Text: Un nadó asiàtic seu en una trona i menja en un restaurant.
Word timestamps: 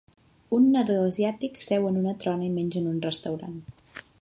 Un 0.59 0.63
nadó 0.75 0.95
asiàtic 1.09 1.61
seu 1.65 1.85
en 1.91 1.99
una 2.01 2.15
trona 2.25 2.47
i 2.51 2.51
menja 2.57 2.83
en 2.85 2.89
un 2.95 2.99
restaurant. 3.05 3.63